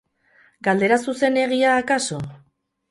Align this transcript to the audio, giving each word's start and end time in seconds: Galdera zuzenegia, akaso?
Galdera 0.69 0.99
zuzenegia, 1.03 1.79
akaso? 1.85 2.21